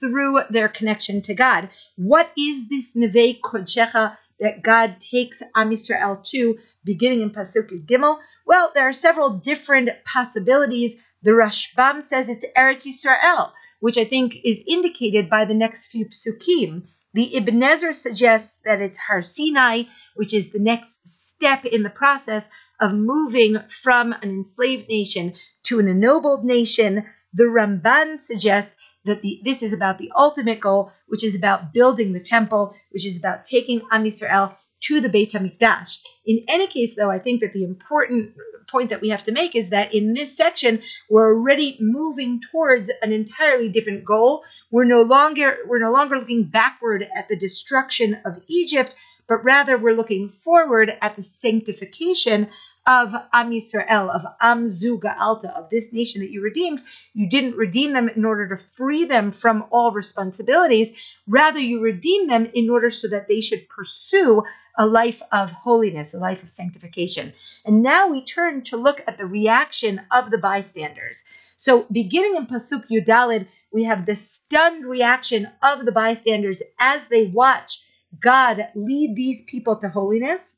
[0.00, 1.68] through their connection to God.
[1.96, 8.18] What is this Neve Kodshecha that God takes Am Yisrael to, beginning in Pasuk Gimel?
[8.46, 10.96] Well, there are several different possibilities.
[11.22, 16.06] The Rashbam says it's Eretz Yisrael, which I think is indicated by the next few
[16.06, 16.84] psukim.
[17.14, 21.90] The Ibn Ezra suggests that it's Har Sinai, which is the next step in the
[21.90, 22.48] process
[22.80, 27.06] of moving from an enslaved nation to an ennobled nation.
[27.34, 32.12] The Ramban suggests that the, this is about the ultimate goal, which is about building
[32.12, 35.98] the temple, which is about taking Am Yisrael to the Beit HaMikdash.
[36.24, 38.34] In any case, though, I think that the important
[38.70, 42.90] point that we have to make is that in this section, we're already moving towards
[43.02, 44.44] an entirely different goal.
[44.70, 48.94] We're no longer we're no longer looking backward at the destruction of Egypt,
[49.26, 52.50] but rather we're looking forward at the sanctification
[52.88, 56.80] of Am Yisrael, of Am Zuga Alta, of this nation that you redeemed.
[57.12, 60.98] You didn't redeem them in order to free them from all responsibilities.
[61.26, 64.42] Rather, you redeemed them in order so that they should pursue
[64.78, 67.34] a life of holiness, a life of sanctification.
[67.66, 71.26] And now we turn to look at the reaction of the bystanders.
[71.58, 77.06] So, beginning in Pasuk Yud Daled, we have the stunned reaction of the bystanders as
[77.08, 77.82] they watch
[78.18, 80.56] God lead these people to holiness.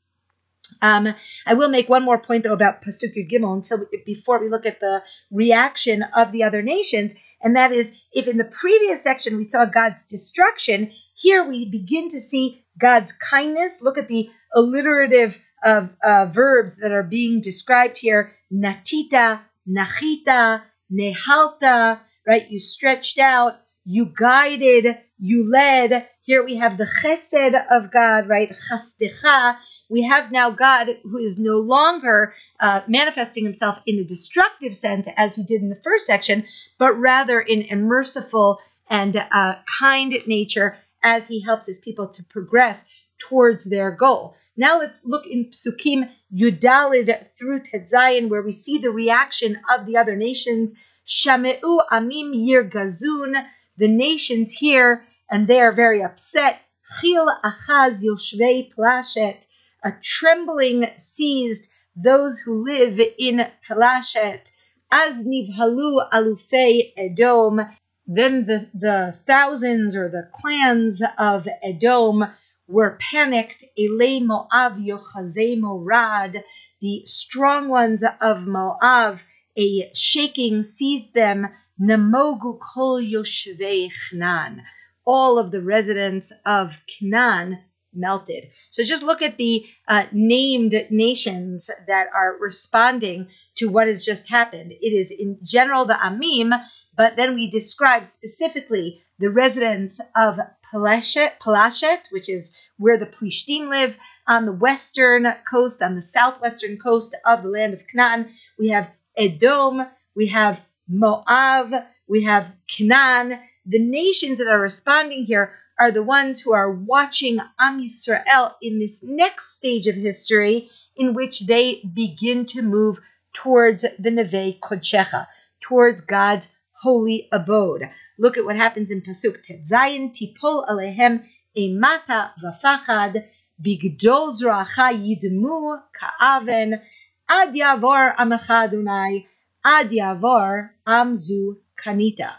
[0.81, 1.13] Um,
[1.45, 4.79] I will make one more point though about Pasuk Gimel until before we look at
[4.79, 9.43] the reaction of the other nations, and that is if in the previous section we
[9.43, 13.81] saw God's destruction, here we begin to see God's kindness.
[13.81, 21.99] Look at the alliterative of uh, verbs that are being described here: natita, nachita, nehalta.
[22.27, 26.07] Right, you stretched out, you guided, you led.
[26.23, 28.49] Here we have the chesed of God, right?
[28.49, 29.57] Chasdecha
[29.91, 35.07] we have now God who is no longer uh, manifesting himself in a destructive sense
[35.17, 36.45] as he did in the first section,
[36.79, 42.23] but rather in a merciful and uh, kind nature as he helps his people to
[42.23, 42.85] progress
[43.19, 44.35] towards their goal.
[44.55, 49.85] Now let's look in Psukim Yud Daled through Tetzayin, where we see the reaction of
[49.85, 50.71] the other nations.
[51.05, 53.45] Shameu Amim Yir Gazun,
[53.77, 56.59] the nations here, and they are very upset.
[56.99, 59.45] Chil Achaz Yoshvei Plashet,
[59.83, 64.51] a trembling seized those who live in Pelashet.
[64.91, 67.61] As nivhalu alufei Edom,
[68.05, 72.25] then the, the thousands or the clans of Edom
[72.67, 73.63] were panicked.
[73.77, 76.43] Ele Moav yochazei morad,
[76.81, 79.19] the strong ones of Moab,
[79.57, 81.47] a shaking seized them.
[81.79, 84.61] Namogu kol yoshvei Chnan.
[85.05, 87.57] All of the residents of Canaan
[87.93, 88.49] melted.
[88.71, 93.27] So just look at the uh, named nations that are responding
[93.57, 94.71] to what has just happened.
[94.71, 96.51] It is in general the Amim,
[96.95, 100.39] but then we describe specifically the residents of
[100.73, 107.15] Palashet, which is where the Plishtim live on the western coast, on the southwestern coast
[107.25, 108.31] of the land of Canaan.
[108.57, 109.85] We have Edom,
[110.15, 111.73] we have Moab,
[112.07, 113.39] we have Canaan.
[113.65, 118.77] The nations that are responding here are the ones who are watching Am Yisrael in
[118.77, 122.99] this next stage of history in which they begin to move
[123.33, 125.25] towards the Neve Kodshecha,
[125.59, 127.89] towards God's holy abode.
[128.19, 131.25] Look at what happens in Pasuk Tetzayin Tipol Alehem
[131.57, 133.25] Emata Vafachad
[133.59, 136.79] Bigdol Zracha Yidmu Ka'aven
[137.27, 139.25] Ad Yavor Amecha Adonai
[139.65, 142.33] Ad Yavor Amzu Kanita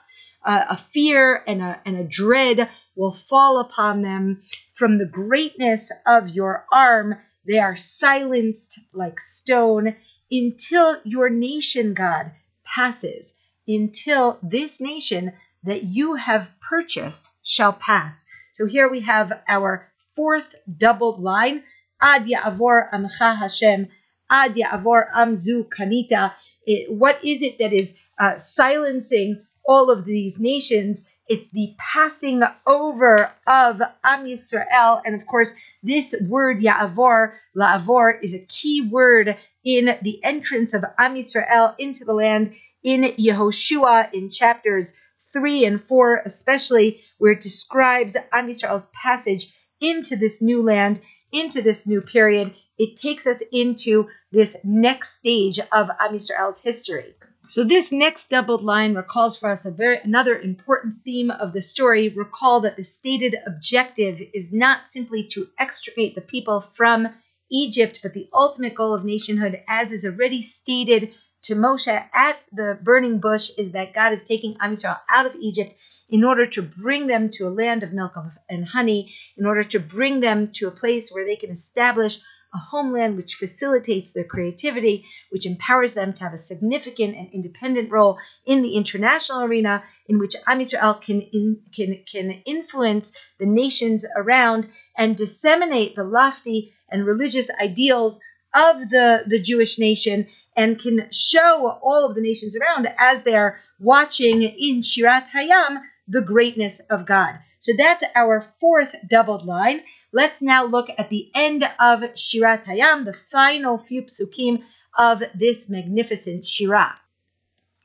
[0.44, 4.42] uh, a fear and a, and a dread will fall upon them.
[4.74, 7.16] From the greatness of your arm,
[7.46, 9.96] they are silenced like stone
[10.30, 12.32] until your nation, God,
[12.64, 13.34] passes,
[13.68, 15.32] until this nation
[15.64, 18.24] that you have purchased shall pass.
[18.54, 21.62] So here we have our fourth doubled line.
[22.00, 23.88] Ad ya'avor amcha Hashem,
[24.28, 26.32] ad ya'avor amzu kanita.
[26.66, 31.02] It, what is it that is uh, silencing all of these nations.
[31.28, 35.00] It's the passing over of Am Yisrael.
[35.04, 40.84] And of course, this word Ya'avor, La'avor, is a key word in the entrance of
[40.98, 44.92] Am Yisrael into the land in Yehoshua in chapters
[45.32, 51.00] 3 and 4, especially where it describes Am Yisrael's passage into this new land,
[51.32, 52.54] into this new period.
[52.78, 57.14] It takes us into this next stage of Am Yisrael's history.
[57.52, 61.60] So this next doubled line recalls for us a very another important theme of the
[61.60, 62.08] story.
[62.08, 67.08] Recall that the stated objective is not simply to extricate the people from
[67.50, 72.78] Egypt, but the ultimate goal of nationhood, as is already stated to Moshe at the
[72.82, 75.74] burning bush, is that God is taking Am Yisrael out of Egypt
[76.08, 78.14] in order to bring them to a land of milk
[78.48, 82.18] and honey, in order to bring them to a place where they can establish
[82.54, 87.90] a homeland which facilitates their creativity, which empowers them to have a significant and independent
[87.90, 93.46] role in the international arena, in which Am Yisrael can, in, can, can influence the
[93.46, 98.20] nations around and disseminate the lofty and religious ideals
[98.54, 103.34] of the, the Jewish nation and can show all of the nations around as they
[103.34, 107.38] are watching in Shirat Hayam the greatness of God.
[107.60, 109.82] So that's our fourth doubled line.
[110.14, 114.62] Let's now look at the end of Shirat Hayam, the final few psukim
[114.98, 116.96] of this magnificent Shirah.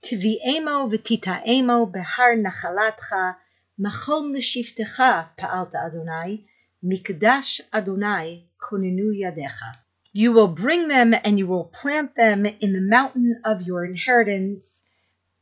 [0.04, 3.38] Tvi'emo v'tita'emo behar nachalatcha,
[3.80, 6.44] machon l'shiftecha pa'alta Adonai,
[6.84, 9.78] mikdash Adonai konenu yadecha.
[10.12, 14.84] You will bring them and you will plant them in the mountain of your inheritance,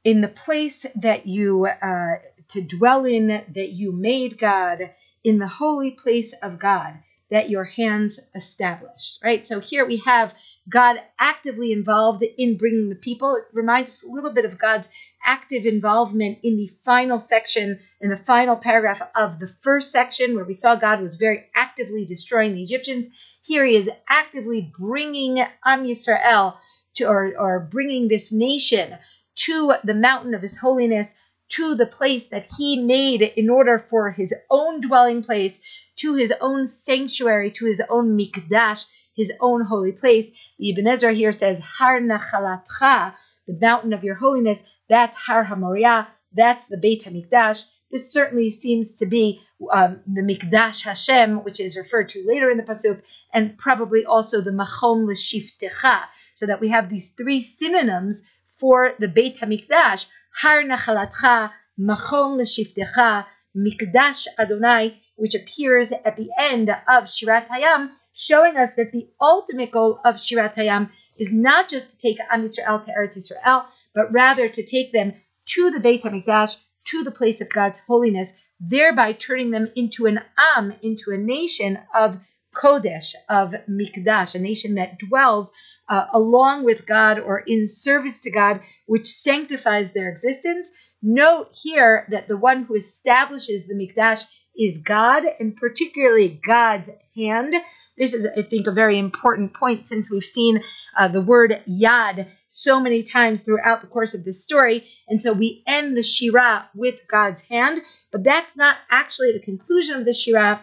[0.03, 2.17] in the place that you uh,
[2.49, 4.91] to dwell in that you made God
[5.26, 6.93] in the holy place of God
[7.32, 9.19] that your hands established.
[9.23, 9.43] Right?
[9.43, 10.34] So here we have
[10.69, 13.36] God actively involved in bringing the people.
[13.36, 14.88] It reminds us a little bit of God's
[15.26, 20.45] active involvement in the final section, in the final paragraph of the first section, where
[20.45, 23.07] we saw God was very actively destroying the Egyptians.
[23.41, 26.57] Here he is actively bringing Am Yisrael
[26.97, 28.97] to, or, or bringing this nation
[29.36, 31.11] to the mountain of his holiness
[31.49, 35.59] to the place that he made in order for his own dwelling place,
[35.97, 38.85] to his own sanctuary, to his own mikdash,
[39.15, 40.29] his own holy place.
[40.59, 43.13] The Ibn Ezra here says, Har Nachalatcha,
[43.47, 47.63] the mountain of your holiness, that's Har Hamoriah, that's the Beit HaMikdash.
[47.91, 49.41] This certainly seems to be
[49.71, 53.01] um, the Mikdash Hashem, which is referred to later in the Pasuk,
[53.33, 56.01] and probably also the Machon L'Shiftecha,
[56.35, 58.23] so that we have these three synonyms
[58.59, 60.07] for the Beit HaMikdash,
[60.41, 63.25] Har Nachalatcha, Machon L'Shiftecha,
[63.55, 69.71] Mikdash Adonai, which appears at the end of Shirat Hayam, showing us that the ultimate
[69.71, 74.11] goal of Shirat Hayam is not just to take Am Yisrael to Eretz Yisrael, but
[74.11, 75.13] rather to take them
[75.53, 76.57] to the Beit HaMikdash,
[76.88, 81.79] to the place of God's holiness, thereby turning them into an Am, into a nation
[81.93, 82.19] of
[82.53, 85.51] Kodesh, of Mikdash, a nation that dwells
[85.89, 90.71] uh, along with God or in service to God, which sanctifies their existence.
[91.01, 94.25] Note here that the one who establishes the Mikdash
[94.57, 97.53] is God, and particularly God's hand.
[97.97, 100.61] This is, I think, a very important point since we've seen
[100.97, 104.88] uh, the word yad so many times throughout the course of this story.
[105.07, 107.81] And so we end the Shirah with God's hand,
[108.11, 110.61] but that's not actually the conclusion of the Shirah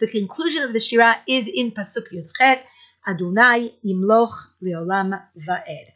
[0.00, 2.62] The conclusion of the Shira is in Pasuk Yudchet,
[3.06, 5.86] Adonai imloch leolam va'ed.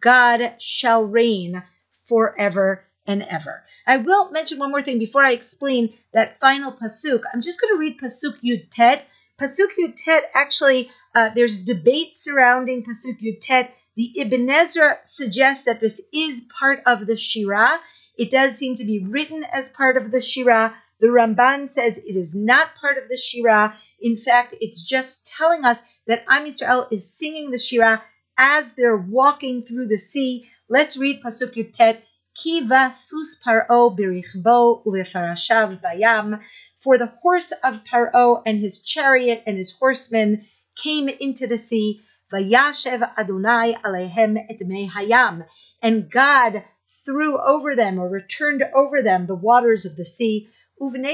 [0.00, 1.62] God shall reign
[2.06, 3.64] forever and ever.
[3.86, 7.22] I will mention one more thing before I explain that final pasuk.
[7.32, 9.06] I'm just going to read pasuk Yud Tet.
[9.40, 13.74] Pasuk Yud Tet actually, uh, there's debate surrounding pasuk Yud Tet.
[13.96, 17.80] The Ibn Ezra suggests that this is part of the Shira.
[18.16, 20.74] It does seem to be written as part of the Shira.
[21.00, 23.74] The Ramban says it is not part of the Shira.
[24.00, 28.02] In fact, it's just telling us that Am Yisrael is singing the Shira
[28.38, 30.46] as they're walking through the sea.
[30.68, 32.02] Let's read Pasuk Yud Tet
[32.34, 36.42] Ki vasus paro birichbo uvefarashav vayam.
[36.80, 40.44] For the horse of Paro and his chariot and his horsemen
[40.76, 42.02] came into the sea.
[42.32, 45.46] Vayashev Adonai alehem et hayam.
[45.82, 46.64] And God
[47.06, 50.50] threw over them or returned over them the waters of the sea.
[50.78, 51.06] And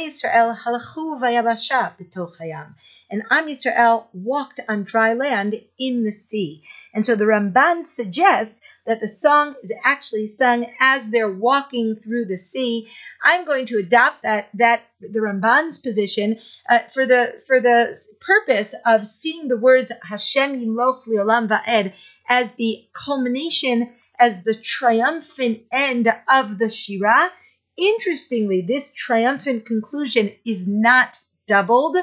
[3.30, 6.62] Am Yisrael walked on dry land in the sea.
[6.92, 12.24] And so the Ramban suggests that the song is actually sung as they're walking through
[12.24, 12.88] the sea.
[13.22, 16.38] I'm going to adopt that that the Ramban's position
[16.68, 21.92] uh, for the for the purpose of seeing the words Hashem Yimloch Liolam Va'ed
[22.28, 23.90] as the culmination,
[24.22, 27.30] as the triumphant end of the Shirah
[27.76, 31.18] Interestingly, this triumphant conclusion is not
[31.48, 31.96] doubled,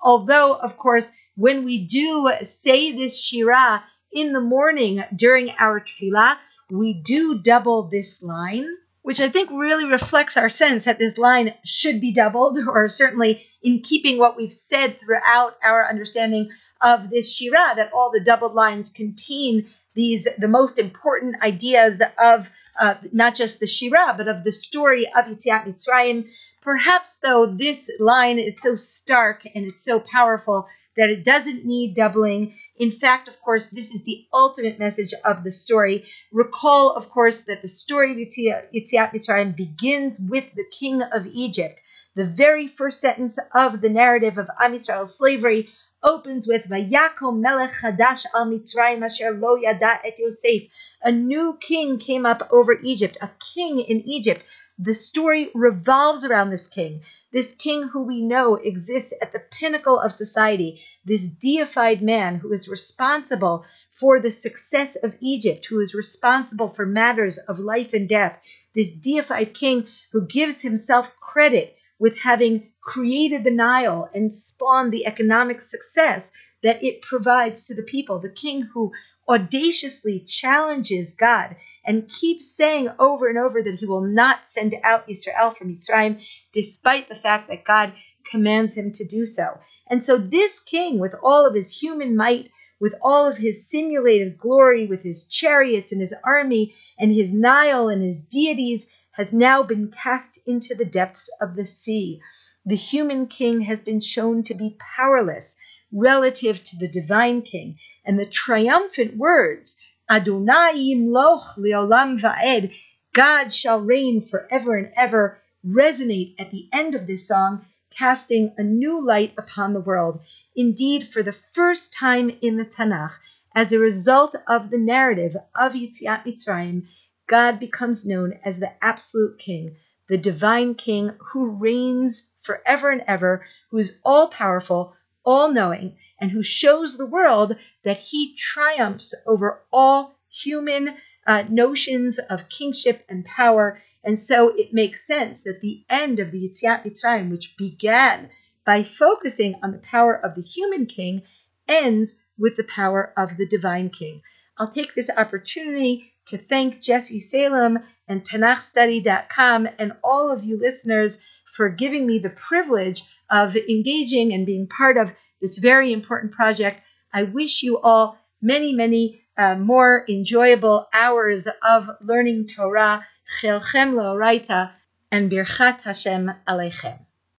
[0.00, 6.38] although, of course, when we do say this Shirah in the morning during our tefillah,
[6.70, 8.66] we do double this line,
[9.02, 13.44] which I think really reflects our sense that this line should be doubled, or certainly
[13.62, 16.50] in keeping what we've said throughout our understanding
[16.80, 22.48] of this Shirah, that all the doubled lines contain these the most important ideas of
[22.78, 26.28] uh, not just the Shira, but of the story of Yitziat Mitzrayim.
[26.62, 31.94] Perhaps, though, this line is so stark and it's so powerful that it doesn't need
[31.94, 32.54] doubling.
[32.76, 36.04] In fact, of course, this is the ultimate message of the story.
[36.32, 41.80] Recall, of course, that the story of Yitziat Mitzrayim begins with the king of Egypt.
[42.14, 45.68] The very first sentence of the narrative of Am Yisrael's slavery
[46.06, 50.70] opens with Vayakom Melech Chadash al Mitzrayim Asher Lo Yada et Yosef.
[51.02, 54.44] A new king came up over Egypt, a king in Egypt.
[54.78, 57.00] The story revolves around this king,
[57.32, 62.52] this king who we know exists at the pinnacle of society, this deified man who
[62.52, 68.08] is responsible for the success of Egypt, who is responsible for matters of life and
[68.08, 68.38] death,
[68.74, 75.06] this deified king who gives himself credit with having created the Nile and spawned the
[75.06, 76.30] economic success
[76.62, 78.18] that it provides to the people.
[78.18, 78.92] The king who
[79.28, 85.08] audaciously challenges God and keeps saying over and over that he will not send out
[85.08, 86.20] Israel from Mitzrayim,
[86.52, 87.92] despite the fact that God
[88.30, 89.58] commands him to do so.
[89.88, 94.36] And so this king, with all of his human might, with all of his simulated
[94.36, 98.86] glory, with his chariots and his army and his Nile and his deities,
[99.16, 102.20] has now been cast into the depths of the sea.
[102.66, 105.56] The human king has been shown to be powerless
[105.92, 109.76] relative to the divine king, and the triumphant words,
[110.10, 112.76] Adonai yimloch leolam va'ed,
[113.12, 118.62] God shall reign forever and ever, resonate at the end of this song, casting a
[118.62, 120.20] new light upon the world.
[120.54, 123.14] Indeed, for the first time in the Tanakh,
[123.54, 126.86] as a result of the narrative of Yitziat Mitzrayim,
[127.26, 129.76] God becomes known as the absolute king,
[130.08, 136.30] the divine king who reigns forever and ever, who is all powerful, all knowing, and
[136.30, 140.94] who shows the world that he triumphs over all human
[141.26, 143.80] uh, notions of kingship and power.
[144.04, 148.30] And so it makes sense that the end of the Yitziat Mitzrayim, which began
[148.64, 151.22] by focusing on the power of the human king,
[151.66, 154.22] ends with the power of the divine king.
[154.58, 161.18] I'll take this opportunity to thank Jesse Salem and TanachStudy.com and all of you listeners
[161.56, 166.82] for giving me the privilege of engaging and being part of this very important project.
[167.12, 173.04] I wish you all many, many uh, more enjoyable hours of learning Torah.
[173.28, 174.72] Chelchem Loraita
[175.10, 177.05] and Birchat Hashem Aleichem.